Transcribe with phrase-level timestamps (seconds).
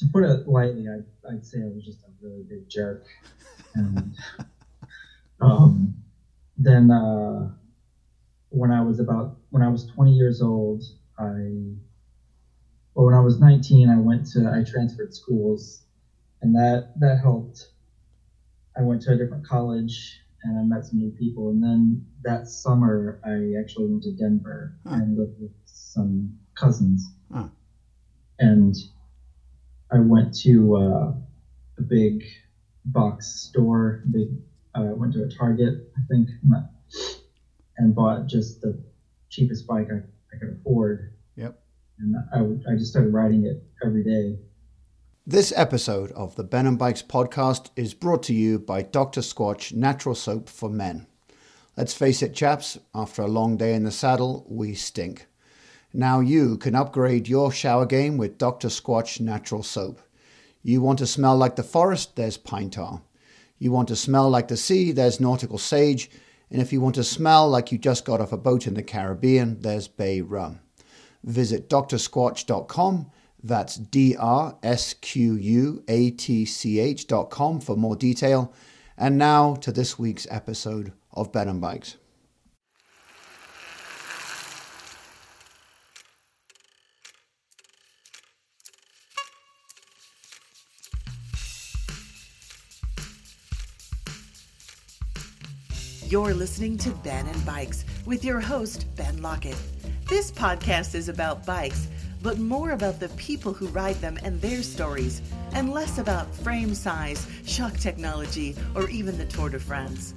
[0.00, 3.04] to put it lightly, I, I'd say I was just a really big jerk.
[3.74, 4.14] And
[5.40, 5.94] um,
[6.56, 7.50] then uh,
[8.48, 10.82] when I was about when I was 20 years old,
[11.18, 11.76] I
[12.94, 15.82] well, when I was 19, I went to I transferred schools,
[16.42, 17.68] and that that helped.
[18.76, 21.50] I went to a different college and I met some new people.
[21.50, 24.94] And then that summer, I actually went to Denver huh.
[24.94, 27.12] and lived with some cousins.
[27.32, 27.48] Huh.
[28.38, 28.74] And
[29.92, 31.12] I went to uh,
[31.78, 32.24] a big
[32.84, 34.04] box store.
[34.10, 34.28] Big.
[34.74, 36.28] I uh, went to a Target, I think,
[37.76, 38.80] and bought just the
[39.28, 41.14] cheapest bike I, I could afford.
[41.36, 41.60] Yep.
[41.98, 44.38] And I, I just started riding it every day.
[45.26, 49.20] This episode of the Ben and Bikes podcast is brought to you by Dr.
[49.20, 51.06] Squatch Natural Soap for Men.
[51.76, 55.26] Let's face it, chaps, after a long day in the saddle, we stink.
[55.92, 58.68] Now you can upgrade your shower game with Dr.
[58.68, 60.00] Squatch Natural Soap.
[60.62, 62.16] You want to smell like the forest?
[62.16, 63.02] There's pine tar.
[63.58, 64.92] You want to smell like the sea?
[64.92, 66.10] There's nautical sage.
[66.50, 68.82] And if you want to smell like you just got off a boat in the
[68.82, 70.60] Caribbean, there's bay rum.
[71.24, 73.10] Visit drsquatch.com.
[73.42, 78.52] That's D R S Q U A T C H dot com for more detail.
[78.96, 81.96] And now to this week's episode of Ben and Bikes.
[96.10, 99.54] You're listening to Ben and Bikes with your host, Ben Lockett.
[100.08, 101.86] This podcast is about bikes,
[102.20, 105.22] but more about the people who ride them and their stories,
[105.52, 110.14] and less about frame size, shock technology, or even the Tour de France.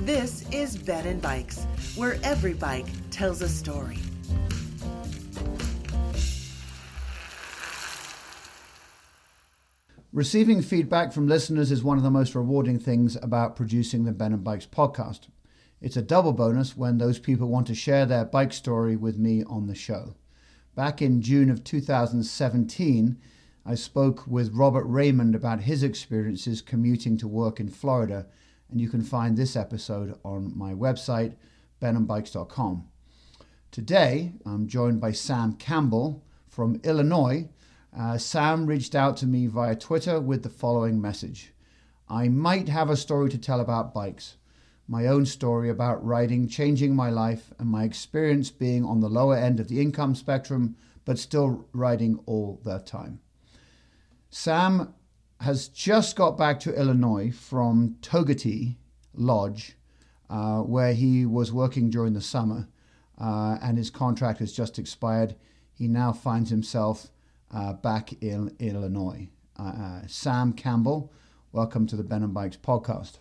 [0.00, 3.98] This is Ben and Bikes, where every bike tells a story.
[10.14, 14.34] Receiving feedback from listeners is one of the most rewarding things about producing the Ben
[14.34, 15.28] and Bikes podcast.
[15.80, 19.42] It's a double bonus when those people want to share their bike story with me
[19.44, 20.14] on the show.
[20.74, 23.16] Back in June of 2017,
[23.64, 28.26] I spoke with Robert Raymond about his experiences commuting to work in Florida,
[28.70, 31.36] and you can find this episode on my website,
[31.80, 32.86] benandbikes.com.
[33.70, 37.48] Today, I'm joined by Sam Campbell from Illinois
[37.96, 41.52] uh, Sam reached out to me via Twitter with the following message
[42.08, 44.36] I might have a story to tell about bikes.
[44.88, 49.36] My own story about riding changing my life and my experience being on the lower
[49.36, 53.20] end of the income spectrum, but still riding all the time.
[54.28, 54.94] Sam
[55.40, 58.76] has just got back to Illinois from Togwotee
[59.14, 59.76] Lodge,
[60.28, 62.68] uh, where he was working during the summer,
[63.18, 65.34] uh, and his contract has just expired.
[65.72, 67.11] He now finds himself
[67.52, 69.28] uh, back in Illinois.
[69.58, 71.12] Uh, uh, Sam Campbell,
[71.52, 73.18] welcome to the Ben and Bikes podcast.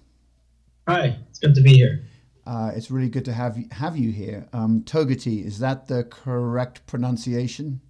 [0.87, 2.05] Hi, it's good to be here.
[2.45, 4.47] Uh, it's really good to have you, have you here.
[4.53, 7.81] Um, Togwotee, is that the correct pronunciation?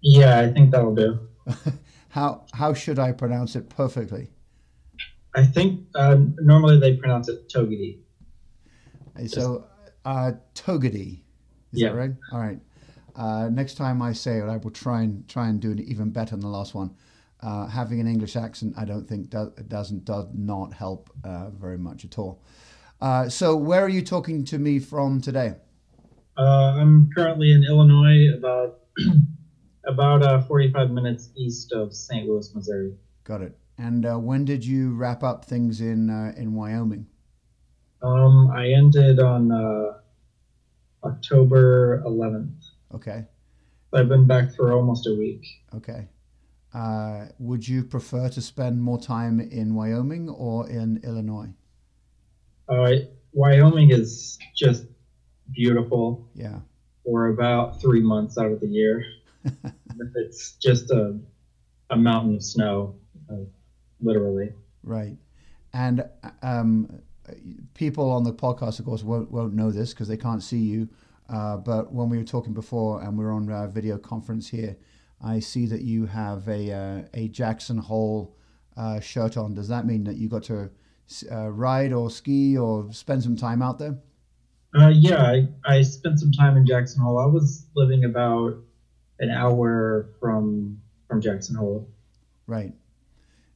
[0.00, 1.18] Yeah, I think that'll do.
[2.10, 4.28] how how should I pronounce it perfectly?
[5.34, 7.98] I think uh, normally they pronounce it Togwotee.
[9.26, 9.64] So,
[10.04, 10.32] uh,
[11.72, 11.88] is yeah.
[11.88, 12.12] that right?
[12.32, 12.60] All right.
[13.18, 16.10] Uh, next time I say it, I will try and try and do it even
[16.10, 16.94] better than the last one.
[17.40, 21.78] Uh, having an English accent, I don't think do, doesn't does not help uh, very
[21.78, 22.40] much at all.
[23.00, 25.56] Uh, so, where are you talking to me from today?
[26.36, 28.80] Uh, I'm currently in Illinois, about
[29.84, 32.28] about uh, 45 minutes east of St.
[32.28, 32.94] Louis, Missouri.
[33.24, 33.58] Got it.
[33.78, 37.06] And when did you wrap up things in in Wyoming?
[38.00, 39.52] Um, I ended on
[41.04, 42.57] October 11th.
[42.94, 43.24] Okay.
[43.92, 45.46] I've been back for almost a week.
[45.74, 46.08] Okay.
[46.74, 51.48] Uh, would you prefer to spend more time in Wyoming or in Illinois?
[52.68, 52.92] Uh,
[53.32, 54.84] Wyoming is just
[55.52, 56.28] beautiful.
[56.34, 56.60] Yeah.
[57.04, 59.04] For about three months out of the year.
[60.14, 61.18] it's just a,
[61.88, 62.96] a mountain of snow,
[63.30, 63.44] uh,
[64.00, 64.52] literally.
[64.82, 65.16] Right.
[65.72, 66.04] And
[66.42, 67.00] um,
[67.72, 70.88] people on the podcast, of course, won't, won't know this because they can't see you.
[71.28, 74.76] Uh, but when we were talking before and we are on a video conference here,
[75.22, 78.36] I see that you have a, uh, a Jackson Hole
[78.76, 79.54] uh, shirt on.
[79.54, 80.70] Does that mean that you got to
[81.30, 83.98] uh, ride or ski or spend some time out there?
[84.78, 87.18] Uh, yeah, I, I spent some time in Jackson Hole.
[87.18, 88.56] I was living about
[89.18, 91.88] an hour from from Jackson Hole.
[92.46, 92.72] Right.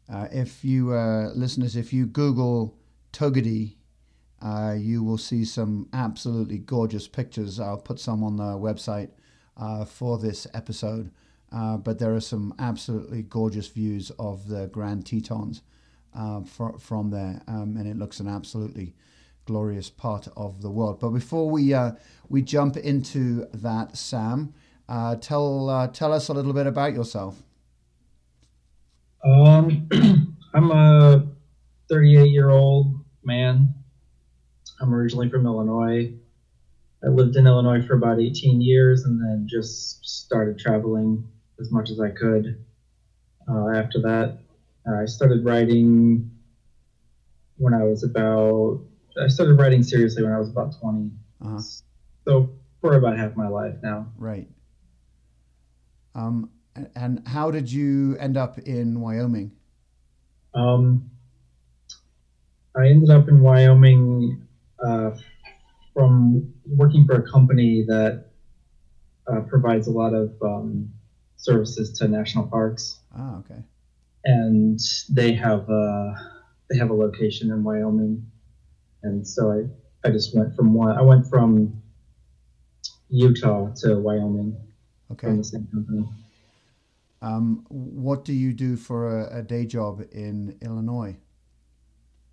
[0.09, 0.93] if you
[1.35, 2.79] listeners, if you Google
[3.13, 3.77] Togwotee
[4.43, 7.61] uh, you will see some absolutely gorgeous pictures.
[7.61, 9.11] I'll put some on the website
[9.57, 11.11] uh, for this episode.
[11.53, 15.63] uh, but there are some absolutely gorgeous views of the Grand Tetons
[16.15, 18.95] uh, fr- from there, um, and it looks an absolutely
[19.45, 20.99] glorious part of the world.
[20.99, 21.93] But before we uh,
[22.29, 24.55] we jump into that, Sam,
[24.89, 27.43] uh, tell tell us a little bit about yourself.
[29.25, 29.89] Um,
[30.55, 31.27] I'm a
[31.89, 32.95] 38 year old
[33.25, 33.75] man.
[34.83, 36.13] I'm originally from Illinois.
[37.05, 41.27] I lived in Illinois for about 18 years and then just started traveling
[41.61, 42.65] as much as I could.
[43.49, 44.39] Uh, after that,
[44.87, 46.31] uh, I started riding
[47.59, 48.81] when I was about,
[49.23, 51.11] I started riding seriously when I was about 20.
[51.45, 51.61] Uh-huh.
[52.25, 52.51] So
[52.81, 54.09] for about half my life now.
[54.19, 54.49] Right.
[56.17, 56.51] Um,
[56.97, 59.53] and how did you end up in Wyoming?
[60.55, 61.11] Um,
[62.77, 64.49] I ended up in Wyoming
[64.87, 65.11] uh,
[65.95, 68.25] from working for a company that
[69.31, 70.91] uh, provides a lot of um,
[71.37, 73.63] services to national parks, Ah, okay.
[74.25, 76.13] and they have uh,
[76.71, 78.27] they have a location in Wyoming,
[79.03, 81.83] and so I I just went from one I went from
[83.09, 84.57] Utah to Wyoming
[85.13, 85.27] Okay.
[85.29, 86.09] from the same company.
[87.21, 91.17] Um, what do you do for a, a day job in Illinois?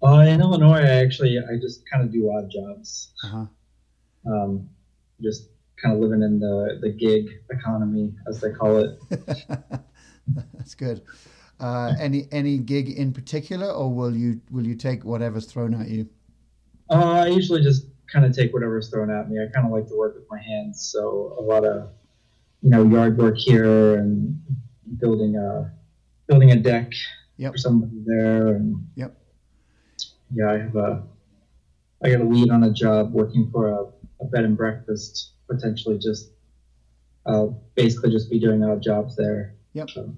[0.02, 3.14] Uh, in Illinois, I actually I just kind of do odd jobs.
[3.24, 3.46] Uh-huh.
[4.32, 4.70] um,
[5.22, 5.50] just
[5.82, 9.00] kind of living in the, the gig economy, as they call it.
[10.54, 11.02] That's good.
[11.60, 15.90] Uh, any any gig in particular, or will you will you take whatever's thrown at
[15.90, 16.08] you?
[16.90, 19.38] Uh, I usually just kind of take whatever's thrown at me.
[19.44, 21.90] I kind of like to work with my hands, so a lot of
[22.62, 24.42] you know yard work here and
[25.00, 25.74] building a
[26.28, 26.92] building a deck
[27.38, 27.52] Yep.
[27.54, 29.18] for somebody there, and Yep.
[30.34, 31.04] Yeah, I have a
[32.04, 33.84] I got a lead on a job working for a,
[34.22, 36.32] a bed and breakfast, potentially just
[37.26, 39.56] I'll basically just be doing odd jobs there.
[39.74, 39.90] Yep.
[39.90, 40.16] So,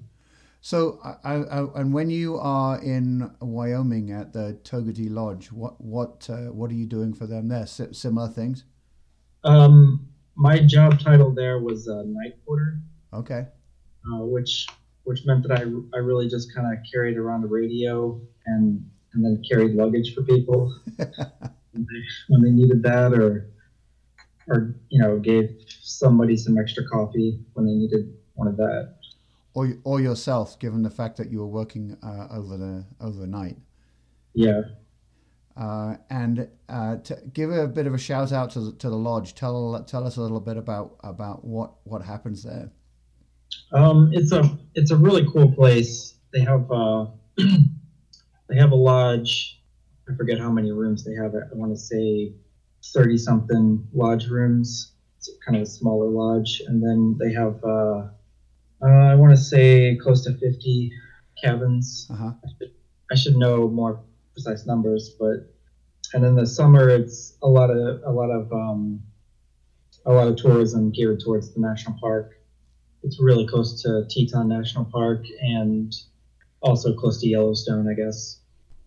[0.60, 6.28] So, I, I, and when you are in Wyoming at the Togwotee Lodge, what what
[6.30, 7.66] uh, what are you doing for them there?
[7.66, 8.64] Si- similar things.
[9.44, 12.78] Um, my job title there was uh, night porter,
[13.12, 13.46] Okay.
[14.06, 14.68] uh, which
[15.04, 15.64] which meant that I,
[15.96, 20.22] I really just kind of carried around a radio and and then carried luggage for
[20.22, 20.74] people
[22.28, 23.48] when they, needed that, or
[24.48, 25.50] or you know gave
[25.82, 28.94] somebody some extra coffee when they needed one of that.
[29.54, 33.56] or or yourself, given the fact that you were working uh, over the overnight.
[34.34, 34.62] Yeah.
[35.54, 38.96] Uh, and uh, to give a bit of a shout out to the, to the
[38.96, 39.34] lodge.
[39.34, 42.70] Tell tell us a little bit about about what what happens there.
[43.72, 46.14] Um, it's a it's a really cool place.
[46.32, 47.06] They have uh,
[48.52, 49.60] they have a lodge.
[50.08, 51.34] I forget how many rooms they have.
[51.34, 52.34] I want to say
[52.92, 54.92] thirty something lodge rooms.
[55.16, 58.08] It's kind of a smaller lodge, and then they have uh,
[58.82, 60.92] uh, I want to say close to fifty
[61.42, 62.08] cabins.
[62.10, 62.32] Uh huh.
[62.44, 62.70] I should,
[63.10, 64.00] I should know more
[64.34, 65.54] precise numbers, but
[66.12, 69.02] and in the summer it's a lot of a lot of um,
[70.04, 72.34] a lot of tourism geared towards the national park.
[73.02, 75.92] It's really close to Teton National Park and
[76.60, 78.41] also close to Yellowstone, I guess.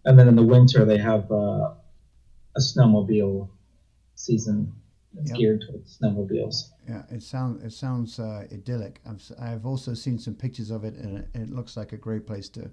[0.06, 1.74] And then in the winter they have uh,
[2.56, 3.50] a snowmobile
[4.16, 4.74] season.
[5.18, 5.40] It's Yep.
[5.40, 6.72] geared towards snowmobiles.
[6.88, 9.00] Yeah, it sounds it sounds uh, idyllic.
[9.08, 12.28] I've I've also seen some pictures of it, and it, it looks like a great
[12.28, 12.70] place to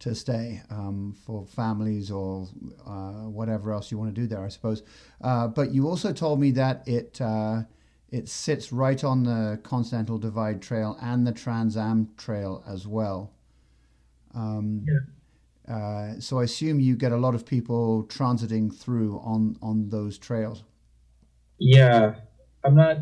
[0.00, 2.46] to stay um, for families or
[2.86, 4.82] uh, whatever else you want to do there, I suppose.
[5.20, 7.62] Uh, but you also told me that it uh,
[8.10, 13.32] it sits right on the Continental Divide Trail and the Trans Am Trail as well.
[14.34, 14.84] Um,
[15.68, 20.18] uh, so I assume you get a lot of people transiting through on on those
[20.18, 20.64] trails.
[21.58, 22.14] Yeah,
[22.64, 22.98] I'm not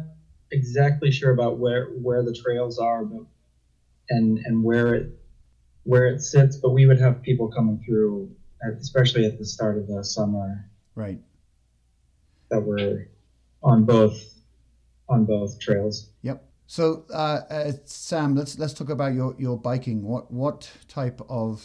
[0.51, 3.23] exactly sure about where where the trails are, but
[4.11, 5.21] and and where it
[5.85, 6.57] where it sits.
[6.57, 8.35] But we would have people coming through,
[8.81, 11.21] especially at the start of the summer, Right.
[12.51, 13.09] that were
[13.63, 14.19] on both
[15.09, 16.11] on both trails.
[16.23, 16.43] Yep.
[16.67, 20.03] So, uh, uh, Sam, let's let's talk about your, your biking.
[20.03, 21.65] What what type of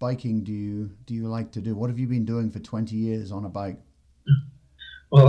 [0.00, 1.76] biking do you do you like to do?
[1.76, 3.78] What have you been doing for twenty years on a bike?
[5.12, 5.28] Well,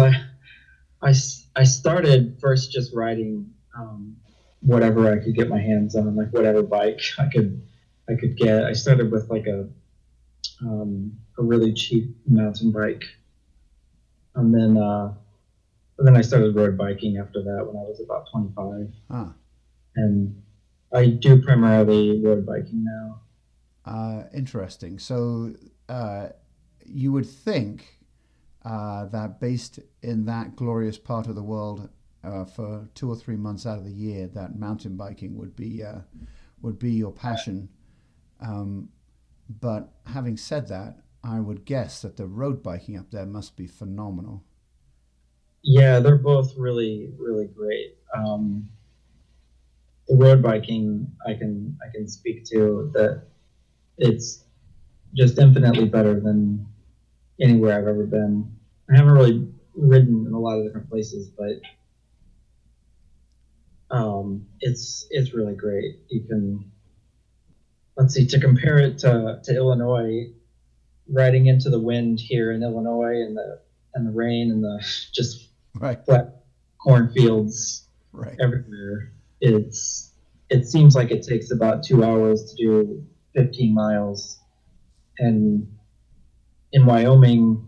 [1.02, 1.14] I
[1.56, 4.16] I started first just riding um,
[4.62, 7.62] whatever I could get my hands on, like whatever bike I could
[8.10, 8.64] I could get.
[8.64, 9.68] I started with like a
[10.62, 13.04] um, a really cheap mountain bike,
[14.36, 15.14] and then uh,
[15.98, 19.34] and then I started road biking after that when I was about 25, Ah,
[19.96, 20.42] and
[20.94, 23.22] I do primarily road biking now.
[23.86, 25.00] Uh, interesting.
[25.00, 25.54] So,
[25.90, 26.30] uh,
[26.86, 28.00] you would think
[28.64, 31.90] uh, that based in that glorious part of the world
[32.24, 35.84] uh, for two or three months out of the year that mountain biking would be
[35.84, 36.00] uh,
[36.62, 37.70] would be your passion.
[38.40, 38.90] Um,
[39.60, 43.68] but having said that, I would guess that the road biking up there must be
[43.68, 44.44] phenomenal.
[45.64, 47.98] Yeah, they're both really, really great.
[48.16, 48.70] Um,
[50.08, 53.24] the road biking, I can I can speak to that.
[54.02, 54.44] It's
[55.14, 56.66] just infinitely better than
[57.40, 58.52] anywhere I've ever been.
[58.90, 61.60] I haven't really ridden in a lot of different places, but
[63.96, 66.00] um, it's it's really great.
[66.10, 66.66] You can
[67.96, 70.32] let's see to compare it to, to Illinois,
[71.08, 73.60] riding into the wind here in Illinois and the
[73.94, 76.04] and the rain and the just Right.
[76.06, 76.42] flat
[76.84, 78.36] cornfields Right.
[78.42, 79.12] everywhere.
[79.42, 80.12] It's
[80.50, 84.40] it seems like it takes about two hours to do 15 miles,
[85.20, 85.68] and
[86.74, 87.66] in Wyoming,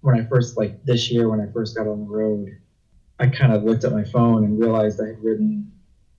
[0.00, 2.48] when I first like this year when I first got on the road,
[3.18, 5.70] I kind of looked at my phone and realized I had ridden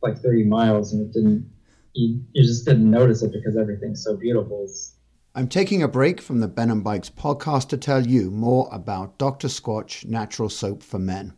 [0.01, 1.49] like 30 miles, and it didn't.
[1.93, 4.63] You, you just didn't notice it because everything's so beautiful.
[4.63, 4.93] It's,
[5.35, 9.17] I'm taking a break from the Ben and Bikes podcast to tell you more about
[9.17, 9.47] Dr.
[9.47, 11.33] Squatch Natural Soap for Men.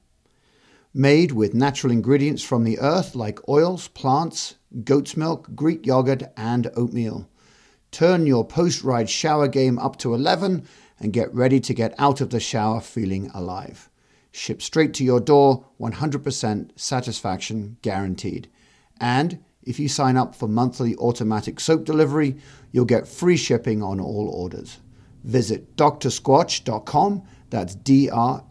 [0.95, 6.69] Made with natural ingredients from the earth like oils, plants, goat's milk, Greek yogurt, and
[6.75, 7.27] oatmeal.
[7.89, 10.67] Turn your post ride shower game up to 11
[10.99, 13.89] and get ready to get out of the shower feeling alive.
[14.31, 18.47] Ship straight to your door, 100% satisfaction guaranteed.
[18.99, 22.37] And if you sign up for monthly automatic soap delivery,
[22.71, 24.79] you'll get free shipping on all orders.
[25.23, 27.23] Visit drsquatch.com,
[27.53, 28.47] that's drsquatch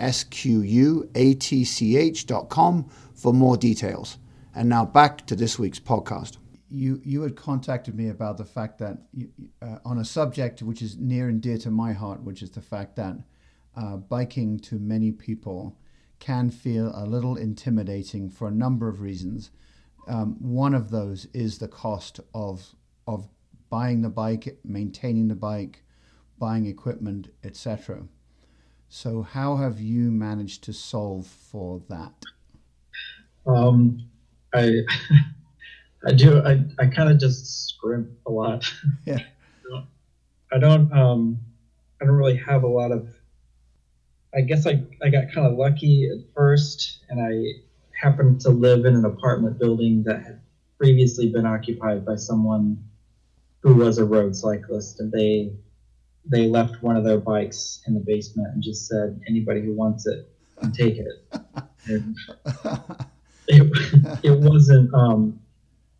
[2.26, 4.18] dot com for more details.
[4.54, 6.36] And now back to this week's podcast.
[6.70, 9.28] You, you had contacted me about the fact that, you,
[9.60, 12.60] uh, on a subject which is near and dear to my heart, which is the
[12.62, 13.16] fact that
[13.76, 15.76] uh, biking to many people
[16.18, 19.50] can feel a little intimidating for a number of reasons.
[20.06, 22.74] Um, one of those is the cost of
[23.06, 23.28] of
[23.68, 25.82] buying the bike, maintaining the bike,
[26.38, 28.06] buying equipment, etc.
[28.94, 32.12] So, how have you managed to solve for that?
[33.46, 34.06] um,
[34.52, 34.80] I
[36.06, 38.70] I do I, I kind of just scrimp a lot.
[39.06, 39.20] Yeah.
[40.52, 41.38] I don't um
[42.02, 43.08] I don't really have a lot of
[44.34, 47.62] I guess I, I got kind of lucky at first and I
[47.98, 50.42] happened to live in an apartment building that had
[50.76, 52.84] previously been occupied by someone
[53.60, 55.54] who was a road cyclist and they
[56.24, 60.06] they left one of their bikes in the basement and just said anybody who wants
[60.06, 60.28] it
[60.60, 61.24] can take it.
[61.86, 62.02] It,
[64.22, 65.40] it wasn't um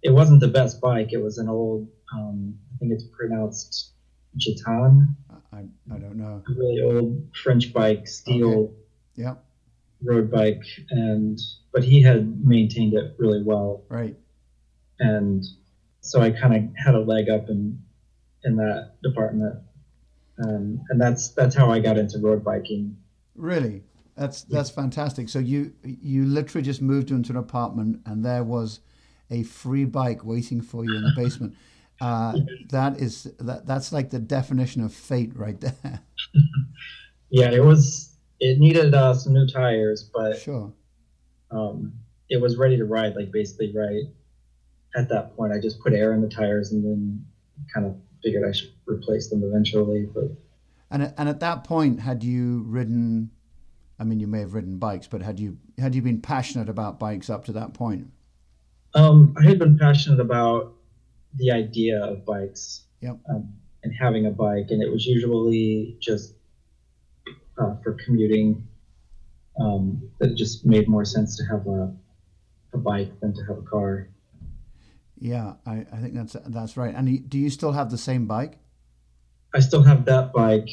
[0.03, 1.09] it wasn't the best bike.
[1.13, 3.91] It was an old um I think it's pronounced
[4.39, 5.15] Gitane,
[5.53, 5.59] I,
[5.93, 6.43] I don't know.
[6.49, 8.73] a really old French bike, steel
[9.15, 9.35] Yeah,
[10.03, 11.39] road bike, and
[11.73, 14.17] but he had maintained it really well, right.
[14.99, 15.45] and
[16.01, 17.83] so I kind of had a leg up in
[18.45, 19.61] in that department,
[20.39, 22.97] um, and that's that's how I got into road biking.
[23.35, 23.83] Really,
[24.17, 25.29] that's that's fantastic.
[25.29, 28.81] So you you literally just moved into an apartment, and there was
[29.31, 31.55] a free bike waiting for you in the basement.
[32.01, 32.35] Uh,
[32.71, 36.01] that is that that's like the definition of fate right there.
[37.33, 40.71] Yeah, it was it needed uh, some new tires, but sure.
[41.51, 41.95] um,
[42.29, 43.17] it was ready to ride.
[43.17, 44.05] Like basically, right
[44.95, 47.25] at that point, I just put air in the tires and then
[47.73, 50.09] kind of figured I should replace them eventually.
[50.13, 50.31] But
[50.91, 53.31] And and at that point, had you ridden?
[53.99, 56.99] I mean, you may have ridden bikes, but had you had you been passionate about
[56.99, 58.11] bikes up to that point?
[58.95, 60.75] um, I had been passionate about
[61.37, 63.19] the idea of bikes Yep.
[63.31, 66.35] um, and having a bike, and it was usually just
[67.59, 68.67] uh, for commuting.
[69.61, 71.95] Um, that it just made more sense to have a,
[72.73, 74.09] a bike than to have a car.
[75.23, 76.93] Yeah, I, I think that's that's right.
[76.93, 78.59] And do you still have the same bike?
[79.55, 80.69] I still have that bike.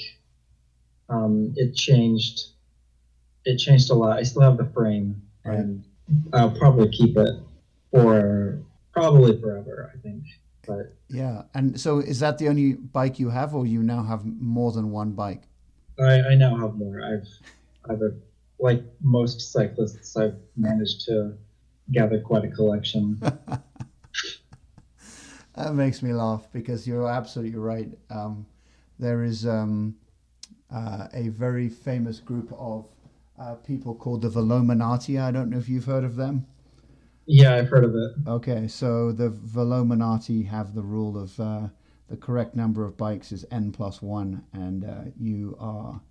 [1.08, 2.48] Um, it changed.
[3.46, 4.18] It changed a lot.
[4.18, 5.60] I still have the frame, Right.
[5.60, 5.84] and
[6.34, 7.30] I'll probably keep it
[7.92, 8.60] for
[8.92, 9.92] probably forever.
[9.94, 10.24] I think,
[10.66, 11.44] but Yeah.
[11.54, 14.90] And so, is that the only bike you have, or you now have more than
[14.90, 15.44] one bike?
[16.00, 17.02] I, I now have more.
[17.04, 17.28] I've,
[17.88, 18.14] I've a,
[18.60, 21.36] like most cyclists, I've managed to
[21.92, 23.22] gather quite a collection.
[25.60, 27.90] That makes me laugh because you're absolutely right.
[28.10, 28.48] Um,
[28.98, 29.98] there is um,
[30.72, 32.88] uh, a very famous group of
[33.38, 35.22] uh, people called the Velominati.
[35.22, 36.48] I don't know if you've heard of them.
[37.26, 38.12] yeah, I've heard of it.
[38.28, 41.70] Okay, so the Velominati have the rule of uh,
[42.08, 46.02] the correct number of bikes is n plus one, and uh, you are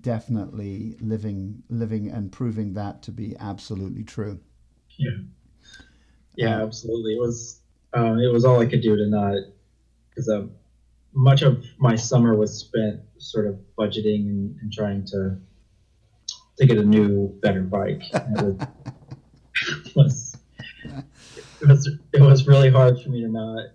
[0.00, 4.40] definitely living living and proving that to be absolutely true.
[4.98, 5.10] Yeah.
[6.36, 7.14] Yeah, absolutely.
[7.14, 7.60] It was
[7.94, 9.36] um, it was all I could do to not
[10.10, 10.46] because uh,
[11.12, 15.38] much of my summer was spent sort of budgeting and, and trying to
[16.58, 18.02] to get a new better bike.
[18.12, 20.36] it was
[21.60, 23.66] it was it was really hard for me to not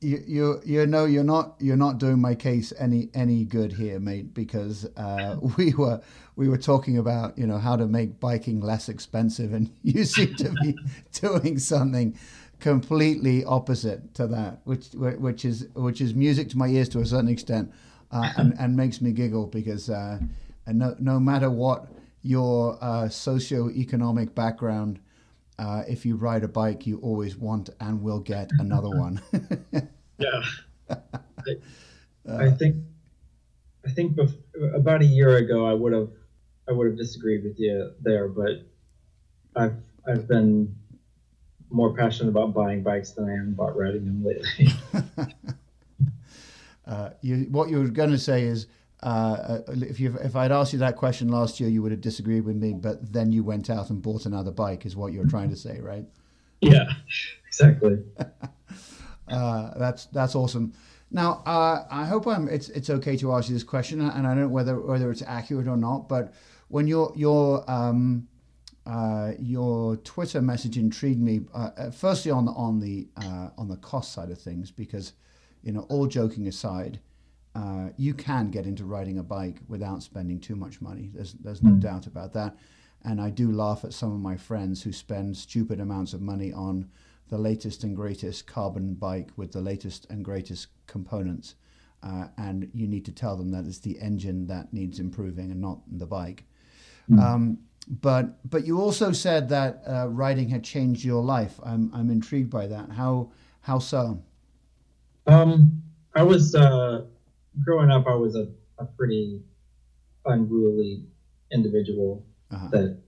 [0.00, 3.98] you you you know you're not you're not doing my case any any good here
[3.98, 6.00] mate because uh, we were
[6.36, 10.34] we were talking about you know how to make biking less expensive and you seem
[10.34, 10.76] to be
[11.12, 12.16] doing something
[12.58, 17.06] completely opposite to that which which is which is music to my ears to a
[17.06, 17.70] certain extent
[18.12, 20.18] uh, and, and makes me giggle because uh,
[20.66, 21.86] and no no matter what
[22.22, 24.98] your uh, socio-economic background
[25.58, 29.20] uh, if you ride a bike, you always want and will get another one.
[30.18, 30.42] yeah,
[30.90, 30.96] I,
[32.28, 32.76] I, think
[33.86, 36.10] I think bef- about a year ago I would have
[36.68, 38.66] I would have disagreed with you there, but
[39.54, 40.76] I've I've been
[41.70, 44.68] more passionate about buying bikes than I am about riding them lately.
[46.86, 48.66] uh, you, what you were going to say is
[49.02, 52.00] uh, uh, if you if I'd asked you that question last year, you would have
[52.00, 52.72] disagreed with me.
[52.72, 55.80] But then you went out and bought another bike, is what you're trying to say,
[55.80, 56.04] right?
[56.60, 56.90] Yeah,
[57.46, 58.02] exactly.
[59.28, 60.72] uh, that's that's awesome.
[61.10, 64.30] Now, uh, I hope I'm, it's it's okay to ask you this question, and I
[64.30, 66.08] don't know whether whether it's accurate or not.
[66.08, 66.32] But
[66.68, 68.26] when your your um,
[68.86, 71.42] uh, your Twitter message intrigued me.
[71.52, 73.08] Uh, firstly, on the on the
[73.58, 75.12] on the cost side of things, because
[75.62, 77.00] you know, all joking aside
[77.56, 81.10] uh, you can get into riding a bike without spending too much money.
[81.14, 82.54] There's, there's no doubt about that.
[83.02, 86.52] And I do laugh at some of my friends who spend stupid amounts of money
[86.52, 86.90] on
[87.30, 91.54] the latest and greatest carbon bike with the latest and greatest components.
[92.02, 95.60] Uh, and you need to tell them that it's the engine that needs improving and
[95.60, 96.44] not the bike.
[97.10, 97.22] Mm.
[97.22, 101.58] Um, but but you also said that uh, riding had changed your life.
[101.62, 102.90] I'm I'm intrigued by that.
[102.90, 104.22] How how so?
[105.26, 105.82] Um,
[106.14, 107.04] I was uh,
[107.64, 109.42] growing up, I was a, a pretty
[110.24, 111.04] unruly
[111.52, 112.68] individual uh-huh.
[112.70, 112.98] that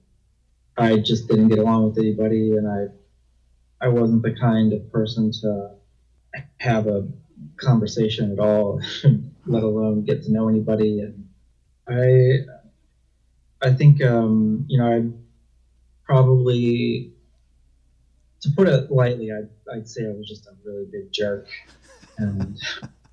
[0.77, 5.33] I just didn't get along with anybody, and I I wasn't the kind of person
[5.43, 5.71] to
[6.59, 7.07] have a
[7.57, 8.81] conversation at all,
[9.47, 11.01] let alone get to know anybody.
[11.01, 11.29] And
[11.89, 12.45] I
[13.61, 15.13] I think um, you know I'd
[16.05, 17.13] probably
[18.41, 21.49] to put it lightly, I'd, I'd say I was just a really big jerk,
[22.19, 22.59] and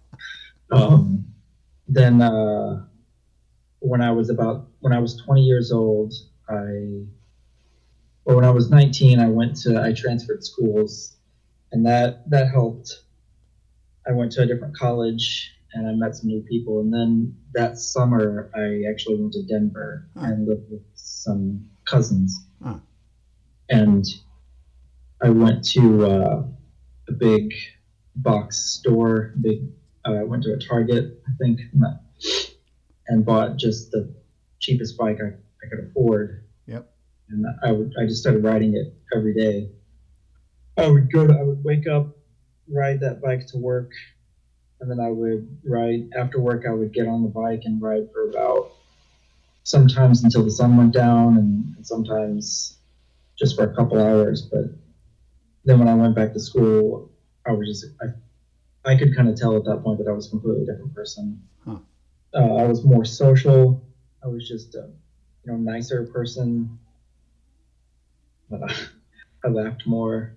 [0.71, 1.25] um,
[1.87, 2.85] then uh,
[3.79, 6.13] when I was about when I was 20 years old,
[6.47, 7.05] I
[8.25, 11.17] or when I was 19, I went to I transferred schools,
[11.71, 13.01] and that that helped.
[14.07, 16.79] I went to a different college and I met some new people.
[16.79, 20.25] And then that summer, I actually went to Denver huh.
[20.25, 22.47] and lived with some cousins.
[22.63, 22.79] Huh.
[23.69, 24.05] And
[25.21, 26.43] I went to uh,
[27.09, 27.53] a big
[28.15, 29.69] box store, big
[30.05, 31.61] I went to a Target, I think,
[33.07, 34.13] and bought just the
[34.59, 36.45] cheapest bike I, I could afford.
[36.67, 36.89] Yep.
[37.29, 39.71] And I would I just started riding it every day.
[40.77, 42.15] I would go to I would wake up,
[42.69, 43.91] ride that bike to work,
[44.79, 46.65] and then I would ride after work.
[46.67, 48.71] I would get on the bike and ride for about
[49.63, 52.77] sometimes until the sun went down, and, and sometimes
[53.37, 54.41] just for a couple hours.
[54.43, 54.65] But
[55.63, 57.09] then when I went back to school,
[57.45, 60.27] I was just I I could kind of tell at that point that I was
[60.27, 61.41] a completely different person.
[61.65, 61.77] Huh.
[62.33, 63.81] Uh, I was more social.
[64.23, 64.89] I was just a
[65.43, 66.77] you know nicer person.
[68.49, 68.75] But I,
[69.45, 70.35] I laughed more.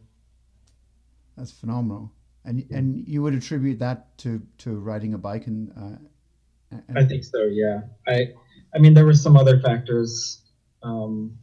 [1.36, 2.10] That's phenomenal.
[2.44, 5.70] And and you would attribute that to to riding a bike and.
[5.76, 6.98] Uh, and...
[6.98, 7.44] I think so.
[7.44, 7.82] Yeah.
[8.06, 8.32] I
[8.74, 10.42] I mean there were some other factors.
[10.82, 11.38] Um,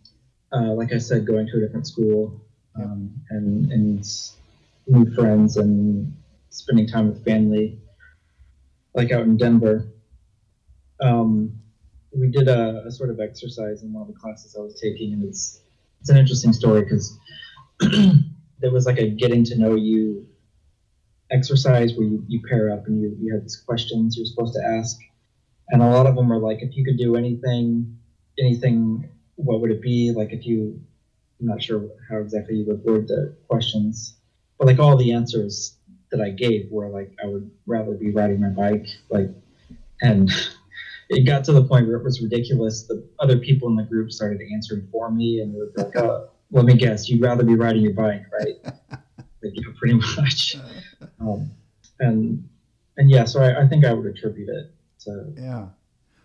[0.52, 2.42] uh, like I said, going to a different school
[2.76, 3.38] um, yeah.
[3.38, 4.06] and and
[4.88, 6.16] new friends and
[6.50, 7.80] spending time with family,
[8.94, 9.88] like out in Denver.
[11.02, 11.60] Um,
[12.12, 15.14] we did a, a, sort of exercise in one of the classes I was taking,
[15.14, 15.62] and it's
[16.00, 17.18] it's an interesting story because
[18.60, 20.28] there was like a getting to know you
[21.32, 24.64] exercise where you, you pair up and you, you have these questions you're supposed to
[24.64, 24.98] ask
[25.70, 27.98] and a lot of them are like if you could do anything
[28.40, 30.80] anything what would it be like if you
[31.40, 34.18] i'm not sure how exactly you would word the questions
[34.58, 35.78] but like all the answers
[36.12, 39.30] that I gave were like I would rather be riding my bike, like,
[40.02, 40.32] and
[41.10, 42.84] it got to the point where it was ridiculous.
[42.84, 46.30] The other people in the group started answering for me, and they were like, oh,
[46.52, 48.56] "Let me guess, you'd rather be riding your bike, right?"
[49.44, 50.56] like, yeah, pretty much.
[50.56, 50.75] Uh,
[51.26, 51.52] Um,
[52.00, 52.48] and
[52.98, 55.68] and yeah, so I, I think I would attribute it to yeah.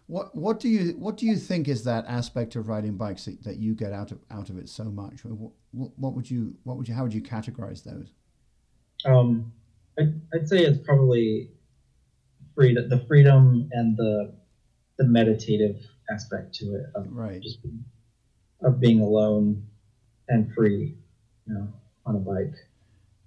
[0.06, 3.42] What what do you what do you think is that aspect of riding bikes that,
[3.44, 5.24] that you get out of out of it so much?
[5.24, 8.12] What, what would you what would you how would you categorize those?
[9.04, 9.52] Um,
[9.98, 11.50] I'd, I'd say it's probably
[12.54, 14.34] freedom, the freedom and the
[14.98, 15.76] the meditative
[16.10, 17.40] aspect to it of Right.
[17.40, 17.60] just
[18.62, 19.66] of being alone
[20.28, 20.96] and free,
[21.46, 21.68] you know,
[22.04, 22.54] on a bike.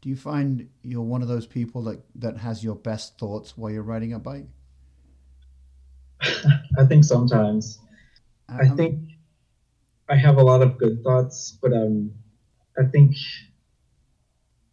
[0.03, 3.71] Do you find you're one of those people that that has your best thoughts while
[3.71, 4.49] you're riding a bike?
[6.77, 7.79] I think sometimes
[8.59, 8.99] I Um, think
[10.09, 12.13] I have a lot of good thoughts, but um,
[12.77, 13.15] I think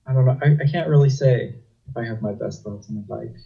[0.06, 0.38] I don't know.
[0.42, 1.54] I, I can't really say
[1.88, 3.36] if I have my best thoughts on a bike.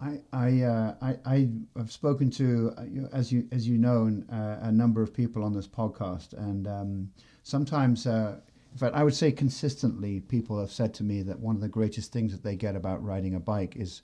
[0.00, 4.58] I I uh, I I have spoken to uh, as you as you know uh,
[4.60, 7.10] a number of people on this podcast, and um,
[7.42, 8.40] sometimes, uh,
[8.76, 12.12] fact, I would say consistently, people have said to me that one of the greatest
[12.12, 14.02] things that they get about riding a bike is.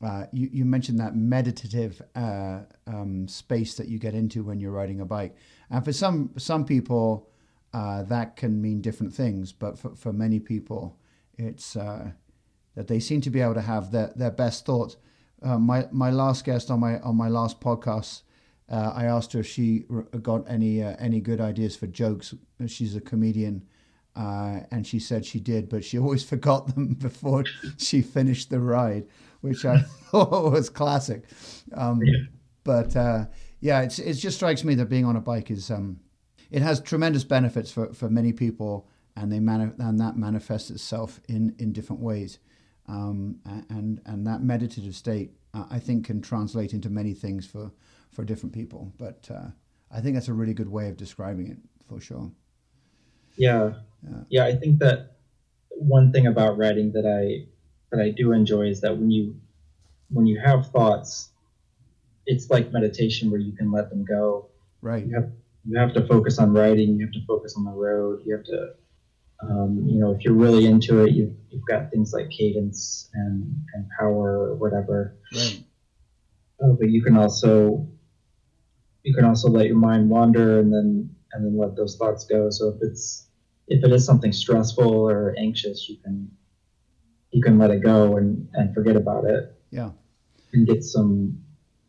[0.00, 4.70] Uh, you, you mentioned that meditative uh, um, space that you get into when you're
[4.70, 5.34] riding a bike,
[5.70, 7.28] and for some some people
[7.72, 10.98] uh, that can mean different things, but for, for many people,
[11.36, 12.10] it's uh,
[12.74, 14.96] that they seem to be able to have their, their best thoughts.
[15.42, 18.22] Uh, my my last guest on my on my last podcast,
[18.70, 19.84] uh, I asked her if she
[20.22, 22.34] got any any good ideas for jokes.
[22.66, 23.66] She's a comedian,
[24.18, 27.44] uh, and she said she did, but she always forgot them before
[27.78, 29.06] she finished the ride,
[29.40, 29.78] which I
[30.10, 31.22] thought was classic.
[31.74, 32.18] Um, Yeah.
[32.64, 33.26] But uh,
[33.60, 36.00] yeah, it's it just strikes me that being on a bike is um,
[36.50, 41.20] it has tremendous benefits for, for many people, and they mani- and that manifests itself
[41.28, 42.38] in, in different ways.
[42.86, 47.70] Um, and and that meditative state, uh, I think, can translate into many things for,
[48.10, 48.92] for different people.
[48.98, 49.48] But uh,
[49.90, 52.30] I think that's a really good way of describing it for sure.
[53.38, 53.72] Yeah.
[54.02, 54.20] Yeah.
[54.28, 55.16] yeah, I think that
[55.70, 57.48] one thing about riding that I
[57.90, 59.36] that I do enjoy is that when you
[60.10, 61.30] when you have thoughts,
[62.26, 64.50] it's like meditation where you can let them go.
[64.82, 65.06] Right.
[65.06, 65.30] You have
[65.64, 66.96] you have to focus on riding.
[66.96, 68.22] You have to focus on the road.
[68.24, 68.70] You have to,
[69.42, 73.54] um, you know, if you're really into it, you've, you've got things like cadence and
[73.74, 75.16] and power or whatever.
[75.34, 75.64] Right.
[76.62, 77.86] Uh, but you can also
[79.04, 82.50] you can also let your mind wander and then and then let those thoughts go.
[82.50, 83.27] So if it's
[83.68, 86.30] if it is something stressful or anxious, you can
[87.30, 89.90] you can let it go and, and forget about it Yeah.
[90.52, 91.38] and get some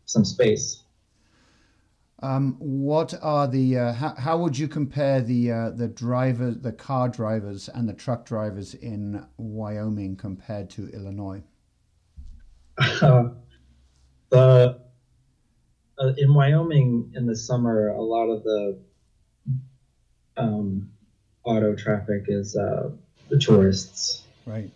[0.06, 0.84] some space.
[2.22, 6.74] Um, what are the uh, how, how would you compare the uh, the driver the
[6.74, 11.42] car drivers and the truck drivers in Wyoming compared to Illinois?
[12.78, 13.30] Uh,
[14.30, 14.82] the
[15.98, 18.80] uh, in Wyoming in the summer, a lot of the
[20.36, 20.92] um,
[21.44, 22.92] auto traffic is uh,
[23.30, 24.24] the tourists.
[24.46, 24.72] Right.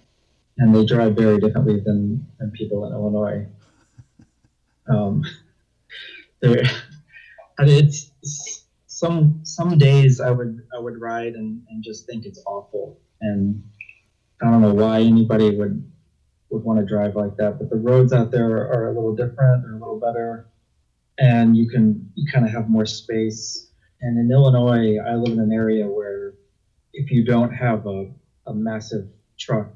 [0.60, 3.48] and they drive very differently than, than people in Illinois.
[4.88, 5.24] Um,
[6.42, 6.64] there,
[7.58, 8.64] and it's, it's
[9.04, 13.62] some some days I would I would ride and, and just think it's awful, and
[14.42, 15.92] I don't know why anybody would
[16.50, 17.60] would want to drive like that.
[17.60, 20.48] But the roads out there are a little different; they're a little better,
[21.18, 23.68] and you can you kind of have more space.
[24.02, 26.34] And in Illinois, I live in an area where
[26.94, 28.12] if you don't have a,
[28.48, 29.08] a massive
[29.40, 29.74] truck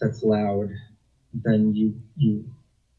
[0.00, 0.68] that's loud,
[1.32, 2.44] then you you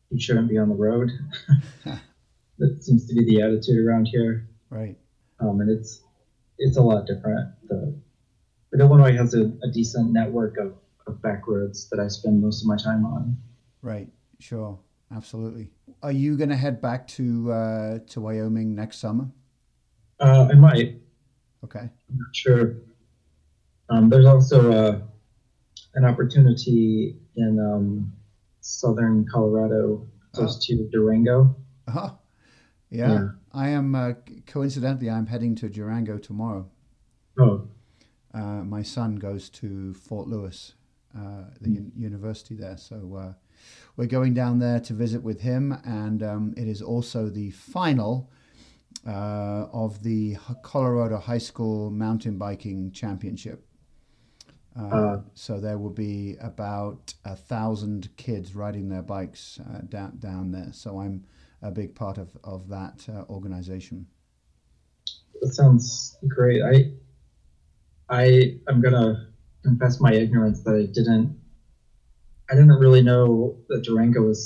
[0.10, 1.10] you shouldn't be on the road.
[2.58, 4.98] that seems to be the attitude around here, Right.
[5.40, 6.02] um, and it's
[6.58, 7.50] it's a lot different.
[7.68, 7.94] The
[8.72, 10.74] but Illinois has a, a decent network of,
[11.06, 13.38] of back roads that I spend most of my time on.
[13.82, 14.08] Right.
[14.40, 14.80] Sure.
[15.14, 15.70] Absolutely.
[16.02, 19.30] Are you going to head back to uh, to Wyoming next summer?
[20.22, 21.02] Uh, I might,
[21.66, 21.80] Okay.
[21.80, 22.76] I'm not sure.
[23.92, 25.00] Um, there's also uh,
[25.96, 28.14] an opportunity in um,
[28.62, 31.56] southern Colorado, close to Durango.
[31.88, 32.12] Uh-huh.
[32.90, 33.12] Yeah.
[33.12, 33.28] Yeah.
[33.54, 34.14] I am uh,
[34.48, 36.70] coincidentally I'm heading to Durango tomorrow.
[37.38, 37.68] Oh,
[38.34, 40.74] Uh, my son goes to Fort Lewis,
[41.14, 42.78] uh, the un- university there.
[42.78, 43.34] So uh,
[43.98, 48.32] we're going down there to visit with him, and um, it is also the final
[49.06, 53.66] uh, of the Colorado High School Mountain Biking Championship.
[54.80, 55.22] Uh, Uh.
[55.34, 60.72] so there will be about a thousand kids riding their bikes uh, down down there.
[60.72, 61.26] So I'm
[61.62, 64.08] a big part of of that uh, organization.
[65.42, 66.62] that sounds great.
[66.62, 66.94] I
[68.10, 69.28] I I'm gonna
[69.64, 71.38] confess my ignorance that I didn't
[72.50, 74.40] I didn't really know that Durango was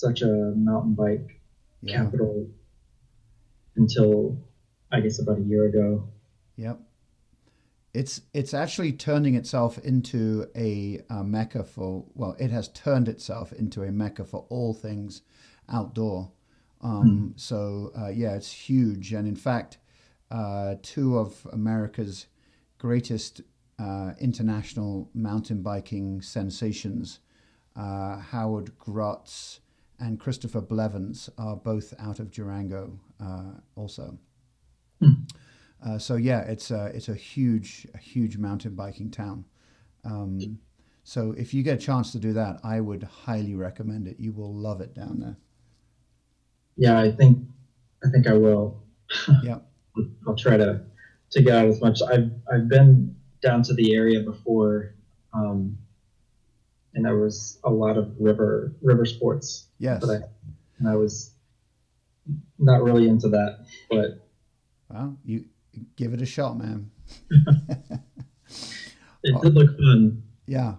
[0.00, 1.40] such a mountain bike
[1.80, 2.04] Yeah.
[2.04, 2.48] capital
[3.76, 4.36] until
[4.90, 6.08] I guess about a year ago.
[6.56, 6.80] Yep.
[7.94, 13.52] It's it's actually turning itself into a, uh mecca for well, it has turned itself
[13.52, 15.22] into a mecca for all things
[15.68, 16.30] outdoor.
[16.80, 19.78] Um, So uh, yeah, it's huge, and in fact,
[20.30, 22.26] uh, two of America's
[22.78, 23.42] greatest
[23.78, 27.20] uh, international mountain biking sensations,
[27.76, 29.60] uh, Howard Grotts
[29.98, 34.18] and Christopher Blevins, are both out of Durango uh, also.
[35.84, 39.44] Uh, so yeah, it's a it's a huge a huge mountain biking town.
[40.04, 40.58] Um,
[41.04, 44.20] so if you get a chance to do that, I would highly recommend it.
[44.20, 45.36] You will love it down there.
[46.76, 47.38] Yeah, I think
[48.04, 48.82] I think I will.
[49.42, 49.58] Yeah,
[50.26, 50.82] I'll try to
[51.32, 52.00] to get out as much.
[52.02, 54.94] I've I've been down to the area before,
[55.34, 55.76] um,
[56.94, 59.66] and there was a lot of river river sports.
[59.78, 60.00] Yes.
[60.00, 60.20] But I,
[60.78, 61.34] and I was
[62.58, 64.26] not really into that, but
[64.88, 65.44] Well, you
[65.96, 66.90] give it a shot, man.
[69.22, 70.22] it did look fun.
[70.46, 70.76] Yeah.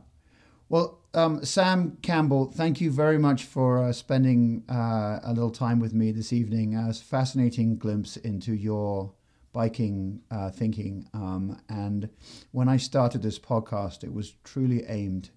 [0.69, 5.79] Well, um, Sam Campbell, thank you very much for uh, spending uh, a little time
[5.79, 6.75] with me this evening.
[6.75, 9.13] Uh, a fascinating glimpse into your
[9.51, 11.08] biking uh, thinking.
[11.13, 12.10] Um, and
[12.51, 15.29] when I started this podcast, it was truly aimed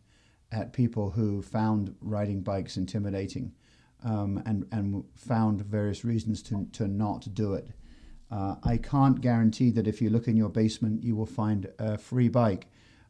[0.51, 3.53] at people who found riding bikes intimidating
[4.05, 7.69] um, and, and found various reasons to, to not do it.
[8.31, 11.97] Uh, I can't guarantee that if you look in your basement, you will find a
[11.97, 12.67] free bike.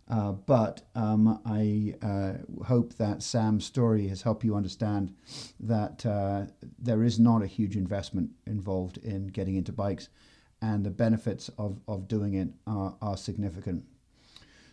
[0.09, 5.15] Uh, but um, I uh, hope that Sam's story has helped you understand
[5.59, 6.45] that uh,
[6.79, 10.09] there is not a huge investment involved in getting into bikes,
[10.63, 13.85] and the benefits of, of doing it are, are significant.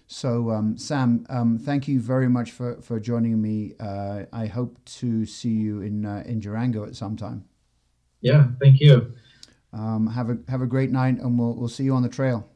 [0.05, 3.73] So, um, Sam, um, thank you very much for, for joining me.
[3.79, 7.45] Uh, I hope to see you in uh, in Durango at some time.
[8.21, 9.13] Yeah, thank you.
[9.73, 12.47] Um, have a have a great night, and we'll we'll see you on the trail.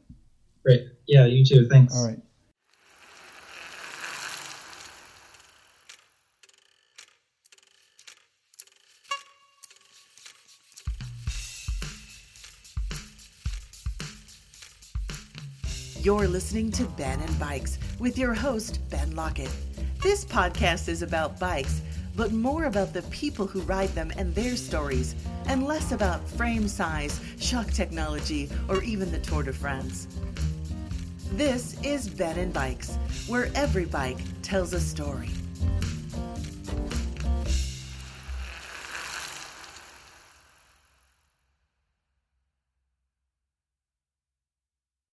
[0.64, 0.86] Great.
[1.06, 1.68] Yeah, you too.
[1.68, 1.96] Thanks.
[1.96, 2.18] All right.
[16.00, 19.50] You're listening to Ben and Bikes with your host, Ben Lockett.
[20.00, 21.82] This podcast is about bikes,
[22.14, 25.16] but more about the people who ride them and their stories,
[25.48, 30.06] and less about frame size, shock technology, or even the Tour de France.
[31.32, 35.30] This is Ben and Bikes, where every bike tells a story.